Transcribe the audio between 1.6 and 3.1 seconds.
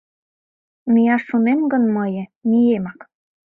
гын мые, миемак–